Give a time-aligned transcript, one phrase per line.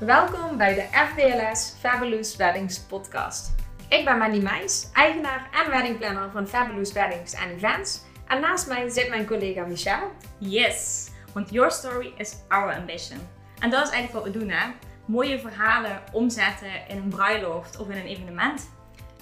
[0.00, 3.54] Welkom bij de FBLS Fabulous Weddings podcast.
[3.88, 8.02] Ik ben Mandy Meijs, eigenaar en weddingplanner van Fabulous Weddings en Events.
[8.26, 10.06] En naast mij zit mijn collega Michelle.
[10.38, 13.18] Yes, want your story is our ambition.
[13.58, 14.70] En dat is eigenlijk wat we doen hè.
[15.04, 18.70] Mooie verhalen omzetten in een bruiloft of in een evenement.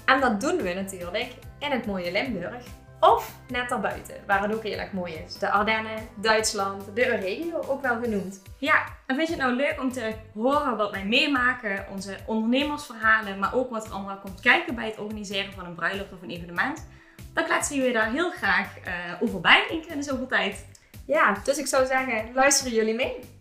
[0.04, 2.64] En dat doen we natuurlijk in het mooie Limburg.
[3.00, 5.34] Of net daarbuiten, waar het ook heel erg mooi is.
[5.34, 8.42] De Ardennen, Duitsland, de regio ook wel genoemd.
[8.56, 13.38] Ja, en vind je het nou leuk om te horen wat wij meemaken, onze ondernemersverhalen,
[13.38, 16.30] maar ook wat er allemaal komt kijken bij het organiseren van een bruiloft of een
[16.30, 16.86] evenement?
[17.34, 20.66] Dan kletsen jullie daar heel graag uh, over bij in zoveel tijd.
[21.06, 23.37] Ja, dus ik zou zeggen, luisteren jullie mee?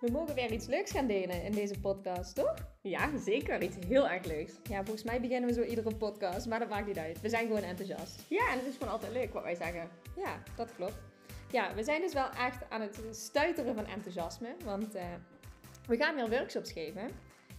[0.00, 2.54] We mogen weer iets leuks gaan delen in deze podcast, toch?
[2.80, 3.62] Ja, zeker.
[3.62, 4.52] Iets heel erg leuks.
[4.62, 7.20] Ja, volgens mij beginnen we zo iedere podcast, maar dat maakt niet uit.
[7.20, 8.24] We zijn gewoon enthousiast.
[8.28, 9.88] Ja, en het is gewoon altijd leuk wat wij zeggen.
[10.16, 10.98] Ja, dat klopt.
[11.50, 15.02] Ja, we zijn dus wel echt aan het stuiteren van enthousiasme, want uh,
[15.86, 17.10] we gaan weer workshops geven.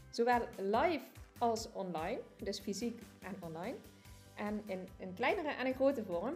[0.10, 1.06] Zowel live
[1.38, 3.76] als online, dus fysiek en online.
[4.36, 6.36] En in een kleinere en een grote vorm.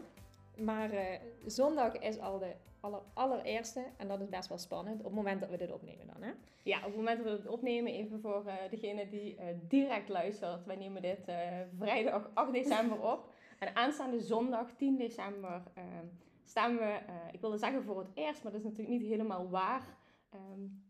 [0.57, 1.01] Maar uh,
[1.45, 2.51] zondag is al de
[2.86, 6.08] aller, allereerste, en dat is best wel spannend, op het moment dat we dit opnemen
[6.08, 6.22] dan.
[6.22, 6.31] Hè?
[6.64, 10.09] Ja, op het moment dat we het opnemen, even voor uh, degene die uh, direct
[10.09, 10.66] luistert.
[10.66, 11.19] Wij nemen dit
[11.78, 13.28] vrijdag 8 december op.
[13.59, 15.63] En aanstaande zondag 10 december
[16.44, 17.00] staan we,
[17.31, 19.97] ik wilde zeggen voor het eerst, maar dat is natuurlijk niet helemaal waar,
[20.33, 20.83] um,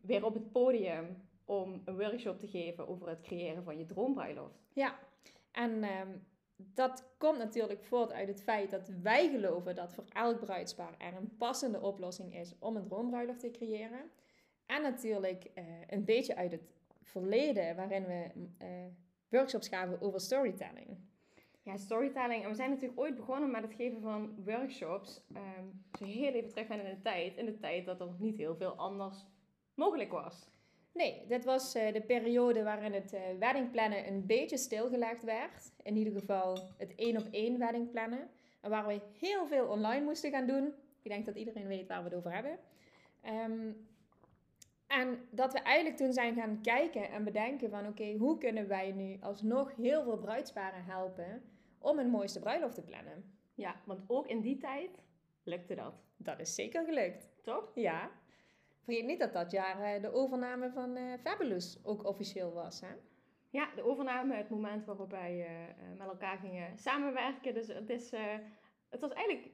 [0.00, 4.58] weer op het podium om een workshop te geven over het creëren van je droombruiloft.
[4.72, 4.98] Ja,
[5.52, 6.26] en um,
[6.74, 11.14] dat komt natuurlijk voort uit het feit dat wij geloven dat voor elk bruidspaar er
[11.14, 14.10] een passende oplossing is om een droombruiloft te creëren.
[14.66, 16.62] En natuurlijk uh, een beetje uit het
[17.02, 18.30] verleden, waarin we
[18.62, 18.68] uh,
[19.28, 20.98] workshops gaven over storytelling.
[21.62, 22.42] Ja, storytelling.
[22.42, 25.22] En we zijn natuurlijk ooit begonnen met het geven van workshops.
[25.36, 27.36] Um, zo heel even terug in de tijd.
[27.36, 29.24] In de tijd dat er niet heel veel anders
[29.74, 30.50] mogelijk was.
[30.92, 35.72] Nee, dit was uh, de periode waarin het uh, weddingplannen een beetje stilgelegd werd.
[35.82, 38.28] In ieder geval het één op één weddingplannen.
[38.60, 40.74] En waar we heel veel online moesten gaan doen.
[41.02, 42.58] Ik denk dat iedereen weet waar we het over hebben.
[43.26, 43.88] Um,
[44.86, 48.68] en dat we eigenlijk toen zijn gaan kijken en bedenken van oké, okay, hoe kunnen
[48.68, 51.42] wij nu alsnog heel veel bruidsparen helpen
[51.78, 53.38] om een mooiste bruiloft te plannen.
[53.54, 54.90] Ja, want ook in die tijd
[55.42, 55.94] lukte dat.
[56.16, 57.30] Dat is zeker gelukt.
[57.42, 57.70] Toch?
[57.74, 58.10] Ja.
[58.84, 62.94] Vergeet niet dat dat jaar eh, de overname van uh, Fabulous ook officieel was, hè?
[63.50, 67.54] Ja, de overname, het moment waarop wij uh, met elkaar gingen samenwerken.
[67.54, 68.10] Dus het, is,
[68.88, 69.48] het was eigenlijk,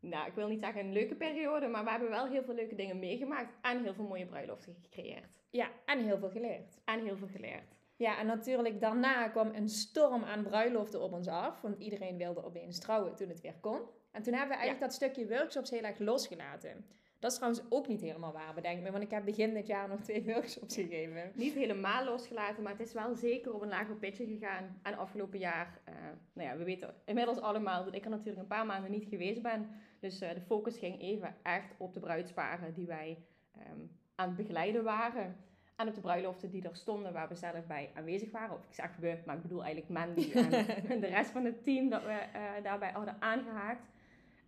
[0.00, 2.74] nou, ik wil niet zeggen een leuke periode, maar we hebben wel heel veel leuke
[2.74, 5.42] dingen meegemaakt en heel veel mooie bruiloften gecreëerd.
[5.50, 6.78] Ja, en heel veel geleerd.
[6.84, 7.76] En heel veel geleerd.
[7.96, 12.44] Ja, en natuurlijk daarna kwam een storm aan bruiloften op ons af, want iedereen wilde
[12.44, 13.80] opeens trouwen toen het weer kon.
[14.12, 16.86] En toen hebben we eigenlijk dat stukje workshops heel erg losgelaten.
[17.18, 18.90] Dat is trouwens ook niet helemaal waar, bedenk me.
[18.90, 21.32] Want ik heb begin dit jaar nog twee workshops gegeven.
[21.34, 24.78] Niet helemaal losgelaten, maar het is wel zeker op een lager pitje gegaan.
[24.82, 25.94] En afgelopen jaar, uh,
[26.32, 29.42] nou ja, we weten inmiddels allemaal dat ik er natuurlijk een paar maanden niet geweest
[29.42, 29.70] ben.
[30.00, 33.18] Dus uh, de focus ging even echt op de bruidsparen die wij
[33.56, 35.36] um, aan het begeleiden waren.
[35.76, 38.56] En op de bruiloften die er stonden waar we zelf bij aanwezig waren.
[38.56, 41.88] Of ik zeg we, maar ik bedoel eigenlijk Mandy en de rest van het team
[41.88, 43.86] dat we uh, daarbij hadden aangehaakt.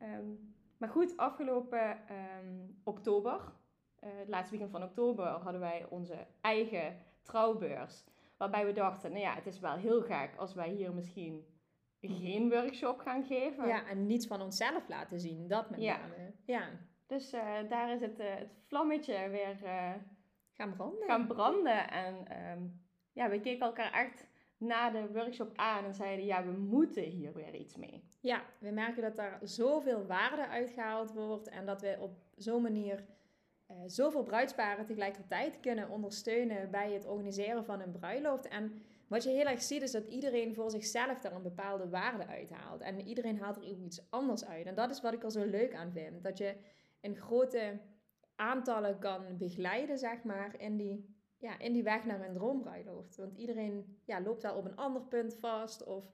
[0.03, 1.99] Um, maar goed, afgelopen
[2.41, 8.05] um, oktober, uh, het laatste weekend van oktober, hadden wij onze eigen trouwbeurs.
[8.37, 11.45] Waarbij we dachten, nou ja, het is wel heel gek als wij hier misschien
[12.01, 13.67] geen workshop gaan geven.
[13.67, 15.99] Ja, en niets van onszelf laten zien, dat met ja.
[15.99, 16.33] name.
[16.45, 16.69] Ja.
[17.07, 19.57] Dus uh, daar is het, uh, het vlammetje weer
[20.53, 21.07] gaan branden.
[21.07, 21.91] Gaan branden.
[21.91, 22.15] En
[22.51, 24.30] um, ja, we keken elkaar echt
[24.61, 28.03] na de workshop aan en zeiden: ja, we moeten hier weer iets mee.
[28.21, 33.05] Ja, we merken dat daar zoveel waarde uitgehaald wordt en dat we op zo'n manier
[33.71, 38.49] uh, zoveel bruidsparen tegelijkertijd kunnen ondersteunen bij het organiseren van een bruiloft.
[38.49, 38.73] En
[39.09, 42.81] wat je heel erg ziet is dat iedereen voor zichzelf daar een bepaalde waarde uithaalt.
[42.81, 44.67] En iedereen haalt er iets anders uit.
[44.67, 46.25] En dat is wat ik er zo leuk aan vind.
[46.25, 46.55] Dat je
[47.01, 47.79] in grote
[48.37, 53.17] aantallen kan begeleiden, zeg maar, in die ja, in die weg naar een droombruiloft.
[53.17, 55.85] Want iedereen ja, loopt daar op een ander punt vast.
[55.85, 56.13] Of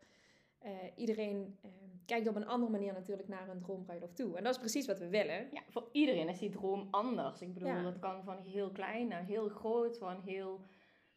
[0.64, 1.70] uh, iedereen uh,
[2.06, 4.36] kijkt op een andere manier natuurlijk naar een droombruiloft toe.
[4.36, 5.48] En dat is precies wat we willen.
[5.52, 7.40] Ja, voor iedereen is die droom anders.
[7.40, 7.82] Ik bedoel, ja.
[7.82, 10.60] dat kan van heel klein naar heel groot, van heel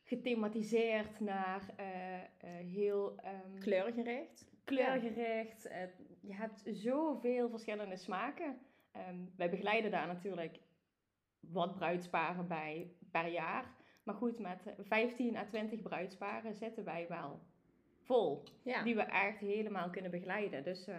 [0.03, 1.85] gethematiseerd naar uh,
[2.71, 3.15] heel...
[3.25, 4.47] Um, kleurgericht.
[4.63, 5.63] Kleurgericht.
[5.63, 5.89] Ja.
[6.21, 8.57] je hebt zoveel verschillende smaken.
[9.09, 10.59] Um, wij begeleiden daar natuurlijk
[11.39, 13.77] wat bruidsparen bij per jaar.
[14.09, 17.39] Maar goed, met 15 à 20 bruidsparen zitten wij wel
[17.99, 18.43] vol.
[18.63, 18.83] Ja.
[18.83, 20.63] Die we echt helemaal kunnen begeleiden.
[20.63, 20.95] Dus uh,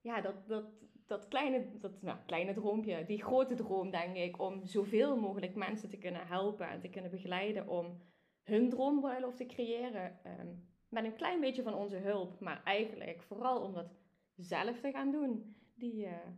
[0.00, 0.64] ja, dat, dat,
[1.06, 5.88] dat kleine, dat, nou, kleine droompje, die grote droom denk ik, om zoveel mogelijk mensen
[5.88, 8.00] te kunnen helpen en te kunnen begeleiden om
[8.42, 10.18] hun droombruiloft te creëren.
[10.24, 10.48] ehm,
[10.88, 13.90] met een klein beetje van onze hulp, maar eigenlijk vooral om dat
[14.36, 15.56] zelf te gaan doen.
[15.74, 16.28] Die eh,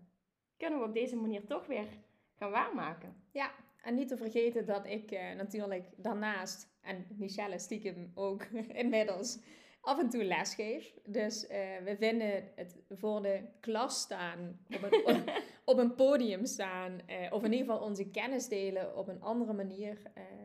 [0.56, 1.86] kunnen we op deze manier toch weer
[2.34, 3.14] gaan waarmaken.
[3.32, 3.50] Ja,
[3.82, 8.44] en niet te vergeten dat ik eh, natuurlijk daarnaast, en Michelle stiekem ook
[8.82, 9.38] inmiddels,
[9.80, 10.94] af en toe lesgeef.
[11.04, 15.22] Dus eh, we vinden het voor de klas staan, op een,
[15.64, 19.52] op een podium staan, eh, of in ieder geval onze kennis delen op een andere
[19.52, 20.02] manier,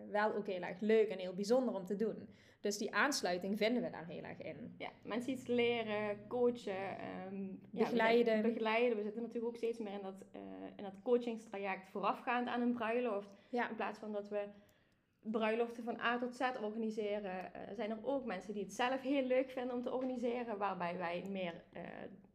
[0.10, 2.30] wel ook heel erg leuk en heel bijzonder om te doen.
[2.66, 4.76] Dus die aansluiting vinden we daar heel erg in.
[4.78, 8.42] Ja, mensen iets leren, coachen, ehm, ja, we Begeleiden.
[8.42, 8.98] begeleiden.
[8.98, 10.42] We zitten natuurlijk ook steeds meer in dat, eh,
[10.76, 13.30] in dat coachingstraject voorafgaand aan een bruiloft.
[13.50, 14.48] Ja, In plaats van dat we
[15.20, 19.24] bruiloften van A tot Z organiseren, eh, zijn er ook mensen die het zelf heel
[19.24, 21.82] leuk vinden om te organiseren, waarbij wij meer eh,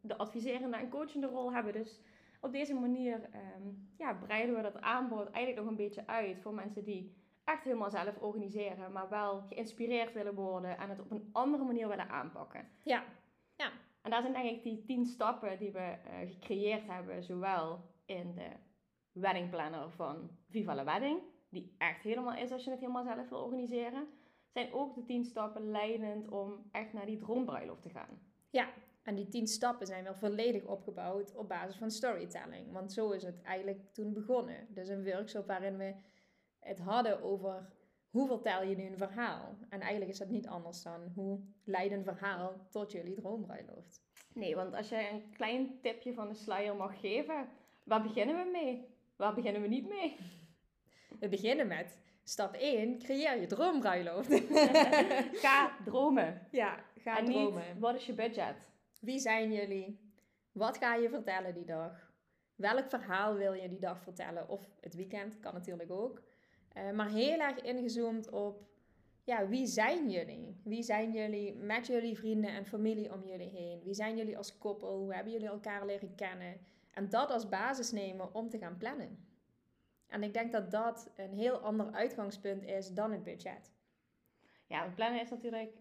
[0.01, 1.73] de adviserende en coachende rol hebben.
[1.73, 2.01] Dus
[2.41, 3.69] op deze manier ehm,
[3.99, 7.15] ja, breiden we dat aanbod eigenlijk nog een beetje uit voor mensen die
[7.51, 11.89] echt helemaal zelf organiseren, maar wel geïnspireerd willen worden en het op een andere manier
[11.89, 12.69] willen aanpakken.
[12.83, 13.05] ja,
[14.03, 18.35] En daar zijn denk ik die tien stappen die we eh, gecreëerd hebben, zowel in
[18.35, 18.49] de
[19.13, 23.29] wedding planner van Viva la Wedding, die echt helemaal is als je het helemaal zelf
[23.29, 24.09] wil organiseren,
[24.49, 28.21] zijn ook de tien stappen leidend om echt naar die droombruiloft te gaan.
[28.51, 28.69] Ja,
[29.03, 32.73] en die tien stappen zijn wel volledig opgebouwd op basis van storytelling.
[32.73, 34.67] Want zo is het eigenlijk toen begonnen.
[34.69, 35.95] Dus een workshop waarin we
[36.61, 37.69] het hadden over
[38.11, 39.57] hoe vertel je nu een verhaal.
[39.69, 44.03] En eigenlijk is dat niet anders dan hoe leid een verhaal tot jullie droombruiloft.
[44.35, 47.49] Nee, want als je een klein tipje van de sluier mag geven,
[47.85, 48.89] waar beginnen we mee?
[49.17, 50.17] Waar beginnen we niet mee?
[51.19, 54.43] We beginnen met stap 1, creëer je droombruiloft.
[55.43, 56.47] Ga dromen.
[56.51, 57.65] ja, ga en dromen.
[57.67, 58.69] niet, wat is je budget?
[59.01, 60.01] Wie zijn jullie?
[60.53, 62.13] Wat ga je vertellen die dag?
[62.55, 64.49] Welk verhaal wil je die dag vertellen?
[64.49, 66.23] Of het weekend, kan natuurlijk ook.
[66.73, 68.69] Eh, maar heel erg ingezoomd op,
[69.25, 70.61] ja, wie zijn jullie?
[70.65, 73.83] Wie zijn jullie met jullie vrienden en familie om jullie heen?
[73.83, 74.99] Wie zijn jullie als koppel?
[74.99, 76.61] Hoe hebben jullie elkaar leren kennen?
[76.93, 79.29] En dat als basis nemen om te gaan plannen.
[80.07, 83.73] En ik denk dat dat een heel ander uitgangspunt is dan het budget.
[84.67, 85.77] Ja, want plannen is natuurlijk.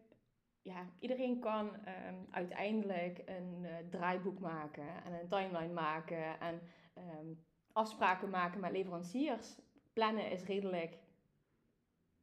[0.62, 6.62] Ja, iedereen kan ehm, uiteindelijk een eh, draaiboek maken en een timeline maken en
[6.94, 7.28] ehm,
[7.72, 9.56] afspraken maken met leveranciers.
[9.94, 10.98] Plannen is redelijk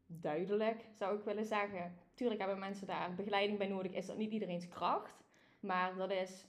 [0.06, 1.98] duidelijk, zou ik willen zeggen.
[2.14, 5.24] Tuurlijk hebben mensen daar begeleiding bij nodig, is dat niet iedereen's kracht.
[5.60, 6.46] Maar dat is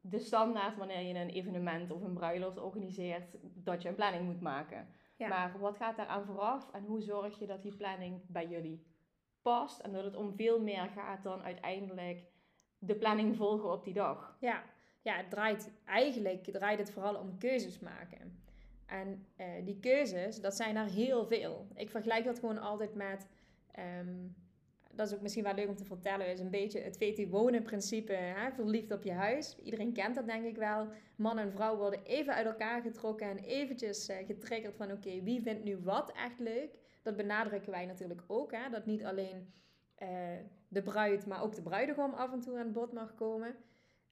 [0.00, 4.40] de standaard wanneer je een evenement of een bruiloft organiseert, dat je een planning moet
[4.40, 4.88] maken.
[5.16, 5.28] Ja.
[5.28, 8.86] Maar wat gaat daar aan vooraf en hoe zorg je dat die planning bij jullie
[9.42, 12.24] past en dat het om veel meer gaat dan uiteindelijk
[12.78, 14.36] de planning volgen op die dag.
[14.40, 14.62] Ja,
[15.02, 18.45] ja het draait, eigenlijk draait het vooral om keuzes maken.
[18.86, 21.66] En eh, die keuzes, dat zijn er heel veel.
[21.74, 23.26] Ik vergelijk dat gewoon altijd met,
[23.70, 24.26] ehm,
[24.92, 27.62] dat is ook misschien wel leuk om te vertellen, is een beetje het VT wonen
[27.62, 29.56] principe, verliefd op je huis.
[29.62, 30.88] Iedereen kent dat denk ik wel.
[31.16, 35.42] Man en vrouw worden even uit elkaar getrokken en eventjes eh, getriggerd van oké, wie
[35.42, 36.70] vindt nu wat echt leuk?
[37.02, 38.70] Dat benadrukken wij natuurlijk ook, hè?
[38.70, 39.52] dat niet alleen
[39.94, 40.08] eh,
[40.68, 43.56] de bruid, maar ook de bruidegom af en toe aan bod mag komen.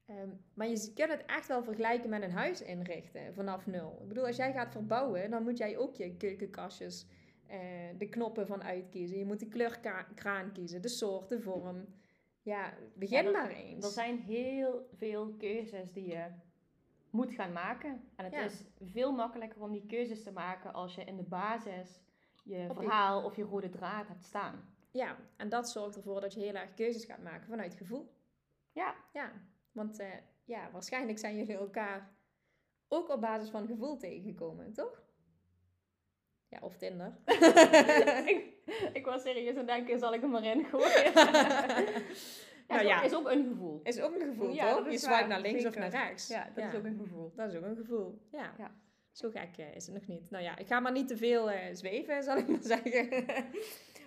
[0.05, 3.97] Ehm, maar je kunt het echt wel vergelijken met een huis inrichten vanaf nul.
[4.01, 7.05] Ik bedoel, als jij gaat verbouwen, dan moet jij ook je keukenkastjes,
[7.47, 7.59] eh,
[7.97, 9.17] de knoppen van uitkiezen.
[9.17, 11.85] Je moet de kleurkraan kiezen, de soort, de vorm.
[12.41, 13.85] Ja, begin Ja, maar eens.
[13.85, 16.25] Er zijn heel veel keuzes die je
[17.09, 18.01] moet gaan maken.
[18.15, 18.43] En het Ja.
[18.43, 22.01] is veel makkelijker om die keuzes te maken als je in de basis
[22.43, 24.73] je Op je- verhaal of je rode draad hebt staan.
[24.91, 28.13] Ja, en dat zorgt ervoor dat je heel erg keuzes gaat maken vanuit gevoel.
[28.71, 29.31] Ja, Ja,
[29.75, 30.07] want eh,
[30.43, 32.15] ja, waarschijnlijk zijn jullie elkaar
[32.87, 35.03] ook op basis van gevoel tegengekomen, toch?
[36.47, 37.17] Ja, of Tinder.
[38.31, 38.53] ik,
[38.93, 41.11] ik was serieus aan denken, zal ik hem erin gooien?
[41.13, 41.73] ja,
[42.67, 42.97] Nou is, ja.
[42.97, 43.79] ook, is ook een gevoel.
[43.83, 44.91] Is ook een gevoel, Ja, toch?
[44.91, 46.27] Je swipe naar links of naar rechts.
[46.27, 47.31] Ja, dat is ook een gevoel.
[47.35, 48.53] Dat is ook een gevoel, ja.
[48.57, 48.75] Ja.
[49.15, 50.29] Zo gek eh, is het nog niet.
[50.29, 53.25] Nou ja, ik ga maar niet te veel eh, zweven, zal ik maar zeggen.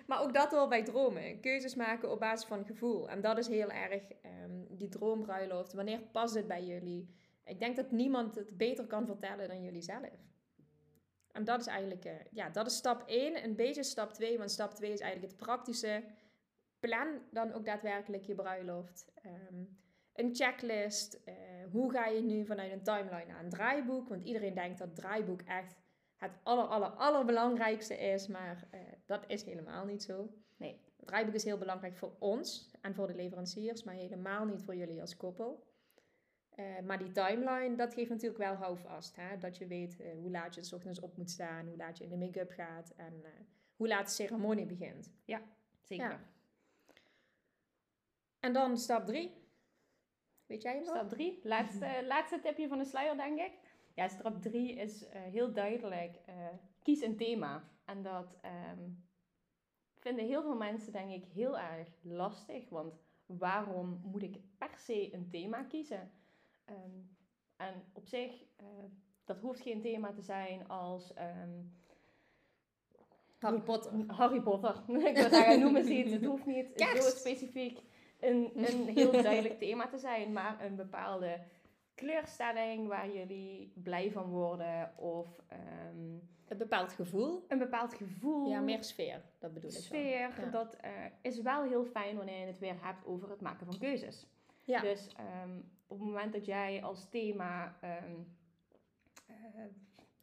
[0.07, 1.39] maar ook dat hoort bij dromen.
[1.39, 3.09] Keuzes maken op basis van gevoel.
[3.09, 5.73] En dat is heel erg ehm, die droombruiloft.
[5.73, 7.15] Wanneer past het bij jullie?
[7.45, 10.27] Ik denk dat niemand het beter kan vertellen dan jullie zelf.
[11.31, 13.43] En dat is eigenlijk, eh, ja, dat is stap 1.
[13.43, 16.03] Een beetje stap 2, want stap 2 is eigenlijk het praktische.
[16.79, 19.11] Plan dan ook daadwerkelijk je bruiloft.
[19.21, 19.63] Ehm,
[20.19, 21.13] een checklist.
[21.25, 21.35] eh,
[21.71, 24.09] hoe ga je nu vanuit een timeline naar een draaiboek?
[24.09, 25.75] Want iedereen denkt dat draaiboek echt
[26.15, 28.27] het aller, aller, allerbelangrijkste is.
[28.27, 30.29] Maar eh, dat is helemaal niet zo.
[30.57, 30.81] Nee.
[30.97, 34.75] Het draaiboek is heel belangrijk voor ons en voor de leveranciers, maar helemaal niet voor
[34.75, 35.67] jullie als koppel.
[36.49, 39.15] Eh, maar die timeline, dat geeft natuurlijk wel houvast.
[39.15, 39.37] Hè?
[39.37, 42.09] Dat je weet hoe laat je s ochtends op moet staan, hoe laat je in
[42.09, 43.23] de make-up gaat en
[43.75, 45.11] hoe laat de ceremonie begint.
[45.81, 46.09] Zeker.
[46.09, 46.19] Ja.
[48.39, 49.48] En dan stap drie.
[50.49, 50.95] Weet jij hem nog?
[50.95, 53.51] Stap 3, laatste, laatste tipje van de sluier, denk ik.
[53.93, 56.33] Ja, stap 3 is eh, heel duidelijk: eh,
[56.83, 57.63] kies een thema.
[57.85, 58.89] En dat ehm,
[59.97, 62.69] vinden heel veel mensen, denk ik, heel erg lastig.
[62.69, 62.93] Want
[63.25, 66.11] waarom moet ik per se een thema kiezen?
[66.65, 66.99] Ehm,
[67.57, 68.65] en op zich, eh,
[69.25, 71.13] dat hoeft geen thema te zijn als.
[71.13, 71.61] ehm,
[73.39, 73.91] Harry Potter.
[74.07, 74.83] Harry Potter.
[75.09, 76.11] ik wil zeggen, noem eens iets.
[76.11, 77.81] Het hoeft niet zo specifiek
[78.19, 81.39] een, een heel duidelijk thema te zijn, maar een bepaalde
[81.95, 87.45] kleurstelling waar jullie blij van worden of ehm, Een bepaald gevoel.
[87.47, 88.49] een bepaald gevoel.
[88.49, 89.83] Ja, meer sfeer, dat bedoel ik dan.
[89.85, 90.29] sfeer.
[90.39, 90.49] Ja.
[90.51, 93.77] Dat eh, is wel heel fijn wanneer je het weer hebt over het maken van
[93.77, 94.27] keuzes.
[94.63, 94.81] Ja.
[94.81, 95.57] Dus ehm,
[95.87, 98.15] op het moment dat jij als thema ehm,
[99.25, 99.35] eh,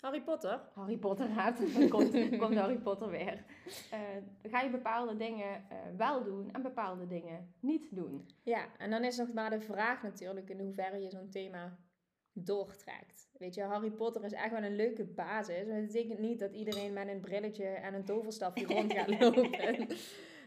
[0.00, 0.61] Harry Potter.
[0.75, 3.45] Harry Potter hebt, dan komt, komt Harry Potter weer.
[3.91, 4.00] Eh,
[4.43, 8.29] ga je bepaalde dingen eh, wel doen en bepaalde dingen niet doen.
[8.43, 11.79] Ja, en dan is nog maar de vraag natuurlijk in hoeverre je zo'n thema
[12.33, 13.29] doortrekt.
[13.38, 15.67] Weet je, Harry Potter is echt wel een leuke basis.
[15.67, 19.88] Maar dat betekent niet dat iedereen met een brilletje en een toverstafje rond gaat lopen.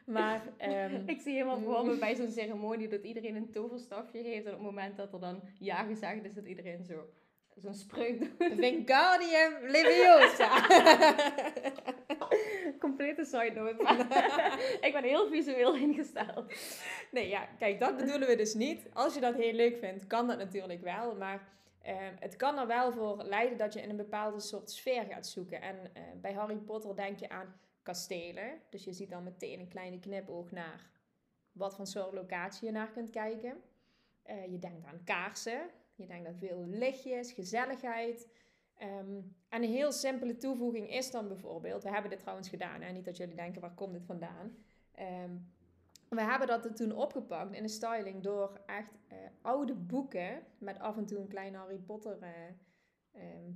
[0.05, 4.45] Maar ehm, Ik zie helemaal voor me bij zo'n ceremonie dat iedereen een toverstafje heeft.
[4.45, 7.09] En op het moment dat er dan ja gezegd is, dat iedereen zo
[7.61, 8.55] zo'n spreuk doet.
[8.55, 10.59] Wingardium Leviosa.
[12.79, 13.83] Complete side note.
[14.87, 16.53] ik ben heel visueel ingesteld.
[17.11, 18.87] Nee, ja, kijk, dat bedoelen we dus niet.
[18.93, 21.15] Als je dat heel leuk vindt, kan dat natuurlijk wel.
[21.15, 21.47] Maar
[21.81, 25.27] ehm, het kan er wel voor leiden dat je in een bepaalde soort sfeer gaat
[25.27, 25.61] zoeken.
[25.61, 28.61] En eh, bij Harry Potter denk je aan kastelen.
[28.69, 30.89] Dus je ziet dan meteen een kleine knipoog naar
[31.51, 33.61] wat voor soort locatie je naar kunt kijken.
[34.23, 35.69] Eh, je denkt aan kaarsen.
[35.99, 38.27] Je denkt aan veel lichtjes, gezelligheid.
[38.77, 41.83] Ehm, en een heel simpele toevoeging is dan bijvoorbeeld...
[41.83, 42.91] We hebben dit trouwens gedaan, hè?
[42.91, 44.55] niet dat jullie denken, waar komt dit vandaan?
[44.91, 45.35] Ehm,
[46.09, 50.79] we hebben dat er toen opgepakt in de styling door echt eh, oude boeken met
[50.79, 52.31] af en toe een kleine Harry Potter eh,
[53.11, 53.51] ehm,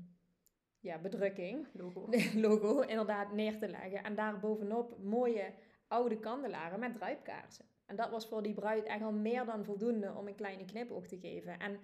[0.80, 2.10] ja, bedrukking, Logo.
[2.48, 4.04] logo, inderdaad neer te leggen.
[4.04, 5.54] En daar bovenop mooie
[5.88, 7.66] oude kandelaren met druipkaarsen.
[7.86, 11.08] En dat was voor die bruid echt al meer dan voldoende om een kleine knipoog
[11.08, 11.60] te geven.
[11.60, 11.80] En,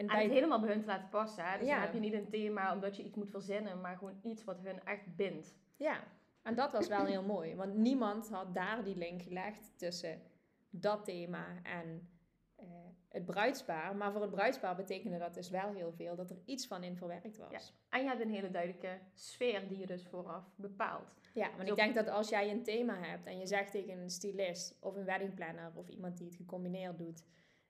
[0.00, 1.44] en En bij het helemaal bij hun te laten passen.
[1.44, 1.58] Hè?
[1.58, 1.74] Dus Ja.
[1.74, 4.60] dan heb je niet een thema omdat je iets moet verzinnen, maar gewoon iets wat
[4.62, 5.54] hun echt bindt.
[5.76, 6.02] Ja,
[6.42, 7.54] en dat was wel heel mooi.
[7.54, 10.22] Want niemand had daar die link gelegd tussen
[10.70, 12.08] dat thema en
[12.56, 12.66] eh,
[13.08, 13.96] het bruidspaar.
[13.96, 16.96] Maar voor het bruidspaar betekende dat dus wel heel veel dat er iets van in
[16.96, 17.50] verwerkt was.
[17.50, 17.58] Ja.
[17.58, 17.64] Ja,
[17.98, 21.14] En je hebt een hele duidelijke sfeer die je dus vooraf bepaalt.
[21.34, 24.10] want Zo- ik denk dat als jij een thema hebt en je zegt tegen een
[24.10, 27.24] stylist of een weddingplanner of iemand die het gecombineerd doet.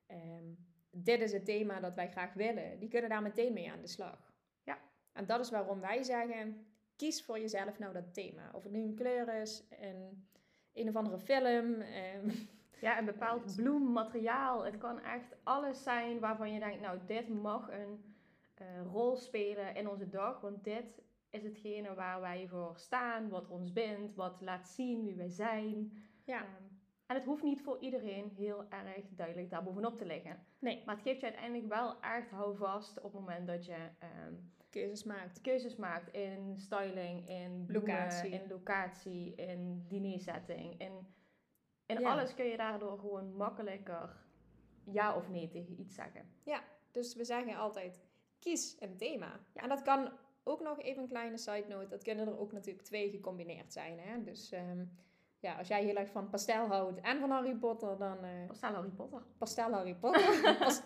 [0.06, 0.44] ehm,
[0.90, 2.78] dit is het thema dat wij graag willen.
[2.78, 4.32] Die kunnen daar meteen mee aan de slag.
[4.64, 4.78] Ja.
[5.12, 6.66] En dat is waarom wij zeggen,
[6.96, 8.50] kies voor jezelf nou dat thema.
[8.52, 10.28] Of het nu een kleur is, een,
[10.72, 11.80] een of andere film.
[11.80, 12.30] ehm,
[12.80, 14.64] Ja, een bepaald bloemmateriaal.
[14.64, 18.14] Het kan echt alles zijn waarvan je denkt, nou, dit mag een
[18.54, 20.40] eh, rol spelen in onze dag.
[20.40, 25.14] Want dit is hetgene waar wij voor staan, wat ons bindt, wat laat zien wie
[25.16, 25.92] wij zijn.
[26.24, 26.64] ja, Ehm,
[27.10, 30.44] en het hoeft niet voor iedereen heel erg duidelijk daar bovenop te liggen.
[30.58, 34.34] nee, Maar het geeft je uiteindelijk wel echt houvast op het moment dat je ehm,
[34.68, 35.40] keuzes maakt.
[35.40, 38.30] keuzes maakt in styling, in bloemen, Locatie.
[38.30, 40.80] in locatie, in dinersetting.
[40.80, 40.92] In,
[41.86, 42.10] in Ja.
[42.10, 44.16] alles kun je daardoor gewoon makkelijker
[44.84, 46.28] ja of nee tegen iets zeggen.
[46.92, 48.00] Dus we zeggen altijd,
[48.38, 49.40] kies een thema.
[49.54, 50.12] En dat kan
[50.42, 51.88] ook nog even een kleine side note.
[51.88, 53.98] Dat kunnen er ook natuurlijk twee gecombineerd zijn.
[53.98, 54.22] Hè?
[54.22, 54.84] Dus ehm,
[55.40, 58.56] ja, als jij heel erg van pastel houdt en van Harry Potter, dan eh, Of
[58.56, 59.22] stel Harry Potter.
[59.38, 60.54] pastel Harry Potter.
[60.58, 60.82] Pas,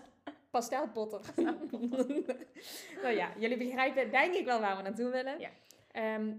[0.50, 1.20] pastel Potter.
[3.02, 5.38] nou ja, jullie begrijpen denk ik wel waar we naartoe willen.
[5.38, 5.50] Ja.
[5.90, 6.32] Ehm,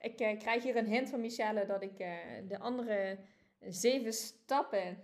[0.00, 2.16] ik eh, krijg hier een hint van Michelle dat ik eh,
[2.48, 3.18] de andere
[3.60, 4.98] zeven stappen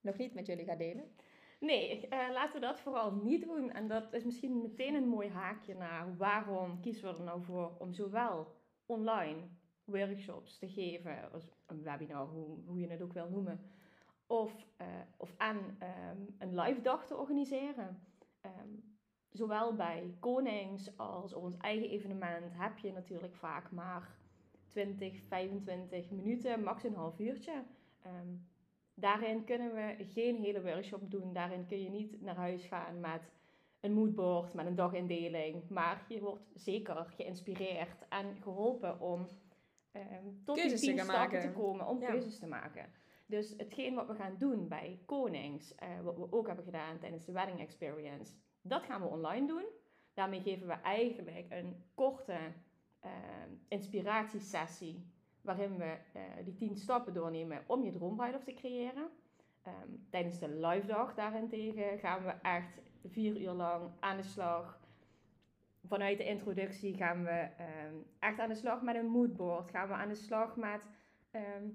[0.00, 1.12] nog niet met jullie ga delen.
[1.60, 3.72] Nee, laten we dat vooral niet doen.
[3.72, 7.76] En dat is misschien meteen een mooi haakje naar waarom kiezen we er nou voor
[7.78, 8.54] om zowel
[8.86, 9.42] online
[9.84, 11.30] workshops te geven,
[11.66, 12.26] een webinar,
[12.66, 13.60] hoe, je het ook wil noemen,
[14.26, 14.86] of, eh,
[15.16, 18.02] of aan ehm, een live dag te organiseren.
[18.40, 18.68] Ehm,
[19.30, 24.16] zowel bij Konings als op ons eigen evenement heb je natuurlijk vaak maar
[24.68, 27.64] 20, 25 minuten, max een half uurtje.
[28.02, 28.36] Ehm,
[28.94, 31.32] Daarin kunnen we geen hele workshop doen.
[31.32, 33.32] Daarin kun je niet naar huis gaan met
[33.80, 35.68] een moodboard, met een dagindeling.
[35.68, 39.26] Maar je wordt zeker geïnspireerd en geholpen om
[39.94, 41.40] ehm, tot Keuzes die tien stappen maken.
[41.40, 42.06] te komen, om Ja.
[42.10, 42.92] keuzes te maken.
[43.26, 47.24] Dus hetgeen wat we gaan doen bij Konings, eh, wat we ook hebben gedaan tijdens
[47.24, 48.32] de Wedding Experience,
[48.62, 49.64] dat gaan we online doen.
[50.14, 52.38] Daarmee geven we eigenlijk een korte
[53.00, 59.08] ehm, inspiratiesessie waarin we eh, die tien stappen doornemen om je droombruiloft te creëren.
[59.62, 64.80] Ehm, tijdens de live dag daarentegen gaan we echt vier uur lang aan de slag.
[65.86, 69.70] Vanuit de introductie gaan we ehm, echt aan de slag met een moodboard.
[69.70, 70.80] Gaan we aan de slag met
[71.30, 71.68] ehm,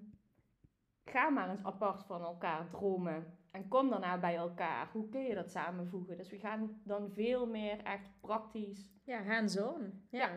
[1.06, 3.38] ga maar eens apart van elkaar dromen.
[3.51, 4.89] En kom daarna bij elkaar.
[4.92, 6.18] Hoe kun je dat samenvoegen?
[6.18, 8.92] Dus we gaan dan veel meer echt praktisch.
[9.04, 10.08] Ja, hands-on.
[10.10, 10.20] Ja.
[10.20, 10.32] Ja.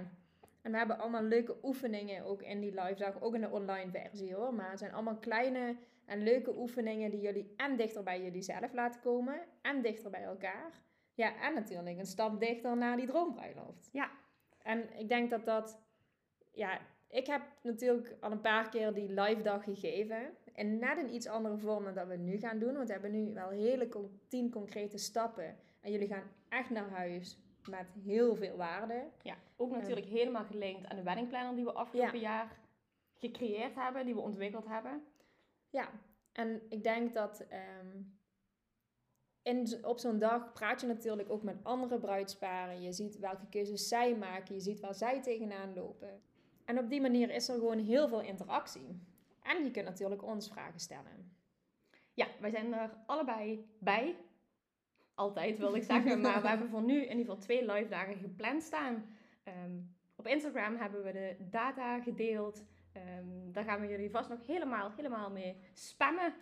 [0.62, 3.90] En we hebben allemaal leuke oefeningen ook in die live dag, ook in de online
[3.90, 4.54] versie hoor.
[4.54, 8.72] Maar het zijn allemaal kleine en leuke oefeningen die jullie en dichter bij jullie zelf
[8.72, 10.82] laten komen en dichter bij elkaar.
[11.14, 13.88] Ja, en natuurlijk een stap dichter naar die droombruiloft.
[13.92, 14.10] Ja.
[14.62, 15.80] En ik denk dat dat,
[16.52, 20.36] ja, ik heb natuurlijk al een paar keer die live dag gegeven.
[20.54, 22.74] En net een iets andere vorm dan dat we nu gaan doen.
[22.74, 23.88] Want we hebben nu wel hele
[24.28, 25.56] tien concrete stappen.
[25.80, 27.38] En jullie gaan echt naar huis
[27.68, 29.04] met heel veel waarde.
[29.22, 32.56] Ja, ook natuurlijk helemaal gelinkt aan de weddingplanner die we afgelopen jaar
[33.14, 35.04] gecreëerd hebben, die we ontwikkeld hebben.
[35.70, 35.88] Ja,
[36.32, 38.02] en ik denk dat ehm,
[39.66, 42.82] z- op zo'n dag praat je natuurlijk ook met andere bruidsparen.
[42.82, 46.20] Je ziet welke keuzes zij maken, je ziet waar zij tegenaan lopen.
[46.64, 49.00] En op die manier is er gewoon heel veel interactie.
[49.42, 51.36] En je kunt natuurlijk ons vragen stellen.
[52.14, 54.16] Ja, wij zijn er allebei bij.
[55.14, 58.16] Altijd wil ik zeggen, maar we hebben voor nu in ieder geval twee live dagen
[58.16, 59.06] gepland staan.
[59.42, 59.80] Ehm,
[60.16, 62.64] op Instagram hebben we de data gedeeld.
[62.92, 66.34] Ehm, daar gaan we jullie vast nog helemaal, helemaal mee spammen.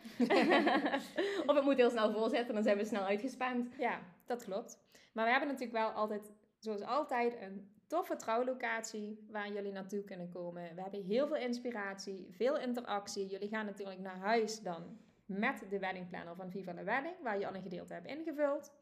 [1.47, 3.75] of het moet heel snel voorzetten, dan zijn we snel uitgespamd.
[3.78, 4.78] Ja, dat klopt.
[5.12, 10.30] Maar we hebben natuurlijk wel altijd, zoals altijd, een toffe trouwlocatie waar jullie naartoe kunnen
[10.30, 10.75] komen.
[10.75, 13.26] We hebben heel veel inspiratie, veel interactie.
[13.26, 17.47] Jullie gaan natuurlijk naar huis dan met de weddingplanner van Viva la Wedding, waar je
[17.47, 18.73] al een gedeelte hebt ingevuld.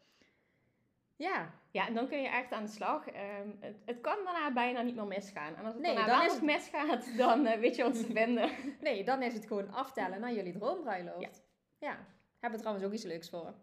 [1.18, 3.08] Ja, Ja, en dan kun je echt aan de slag.
[3.08, 5.54] Ehm, het, het kan daarna bijna niet meer misgaan.
[5.56, 8.50] En als het Nee, daarna dan wel misgaat, dan eh, weet je ons te vinden.
[8.80, 11.46] nee, dan is het gewoon aftellen naar jullie droombruiloft.
[11.78, 12.06] Ja.
[12.38, 13.54] Hebben we trouwens ook iets leuks voor.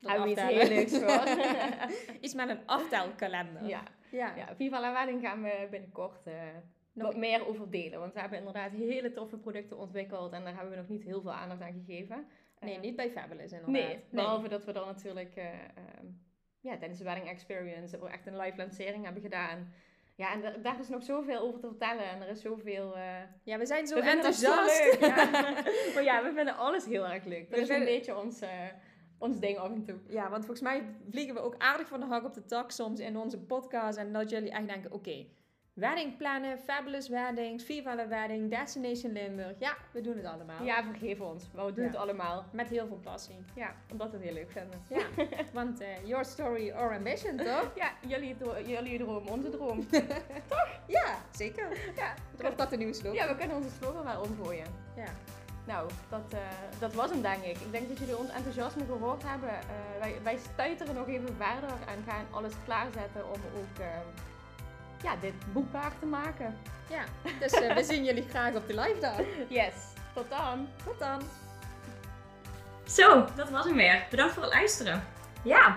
[0.00, 1.28] Hebben we iets heel leuks voor.
[2.24, 3.64] iets met een aftelkalender.
[3.66, 4.36] ja, ja.
[4.36, 6.34] ja, Viva la Wedding gaan we binnenkort eh,
[6.92, 7.98] Nog- wat meer over delen.
[8.00, 10.32] Want we hebben inderdaad hele toffe producten ontwikkeld.
[10.32, 12.26] En daar hebben we nog niet heel veel aandacht aan gegeven.
[12.60, 13.86] Nee, Eh, niet bij Fabulous inderdaad.
[13.86, 16.06] Nee, behalve dat we dan natuurlijk eh, ehm,
[16.64, 19.72] ja, tijdens de Wedding Experience ook echt een live lancering hebben gedaan.
[20.16, 22.04] Ja, en da- daar is nog zoveel over te vertellen.
[22.10, 22.96] En er is zoveel...
[22.96, 23.02] eh,
[23.42, 24.84] Ja, we zijn zo we enthousiast.
[24.84, 25.00] leuk.
[25.00, 25.30] Ja.
[25.94, 27.50] maar ja, we vinden alles heel erg leuk.
[27.50, 28.50] Dat We is een beetje ons, eh,
[29.18, 29.98] ons ding af en toe.
[30.08, 33.00] Ja, want volgens mij vliegen we ook aardig van de hak op de tak soms
[33.00, 33.98] in onze podcast.
[33.98, 35.26] En dat jullie echt denken, oké,
[35.74, 39.54] wedding plannen, fabulous weddings, Viva la Wedding, Destination Limburg.
[39.58, 40.62] Ja, we doen het allemaal.
[40.64, 41.50] Ja, vergeef ons.
[41.54, 41.90] Maar we doen Ja.
[41.90, 42.44] het allemaal.
[42.52, 43.44] Met heel veel passie.
[43.54, 44.82] Ja, omdat we het heel leuk vinden.
[44.88, 45.04] Ja,
[45.52, 47.70] want eh, your story or ambition, toch?
[47.74, 49.86] Ja, jullie, jullie droom, onze droom.
[50.86, 51.68] Ja, zeker.
[51.96, 53.14] Ja, Wordt dat de nieuwe slogan?
[53.16, 54.66] ja, we kunnen onze slogan wel omgooien.
[54.96, 55.08] Ja.
[55.66, 56.38] Nou, dat, eh,
[56.78, 57.56] dat was hem denk ik.
[57.58, 59.48] Ik denk dat jullie ons enthousiasme gehoord hebben.
[59.48, 59.64] Eh,
[60.00, 63.78] wij, wij stuiteren nog even verder en gaan alles klaarzetten om ook
[65.04, 66.56] ja, dit boekbaar te maken.
[66.88, 67.04] ja.
[67.40, 69.20] Dus eh, we zien jullie graag op de live dag.
[69.48, 69.74] Yes,
[70.14, 70.68] tot dan!
[70.84, 71.22] Tot dan.
[72.86, 74.06] Zo, dat was hem weer.
[74.10, 75.04] Bedankt voor het luisteren.
[75.42, 75.74] Ja,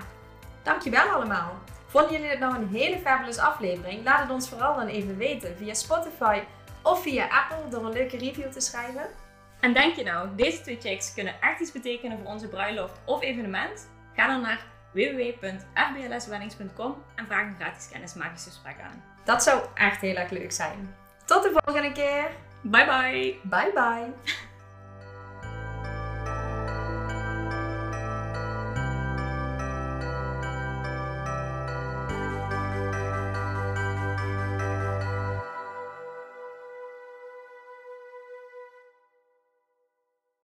[0.64, 1.60] dankjewel allemaal.
[1.86, 4.04] Vonden jullie dit nou een hele fabulous aflevering?
[4.04, 6.42] Laat het ons vooral dan even weten via Spotify
[6.84, 9.08] of via Apple door een leuke review te schrijven.
[9.60, 13.22] En denk je nou, deze twee checks kunnen echt iets betekenen voor onze bruiloft of
[13.22, 13.90] evenement?
[14.16, 19.17] Ga dan naar www.fblsweddings.com en vraag een gratis kennismakingsgesprek aan.
[19.28, 20.96] Dat zou echt heel erg leuk zijn.
[21.26, 22.30] Tot de volgende keer.
[22.62, 23.40] Bye bye!
[23.44, 24.34] Bye bye.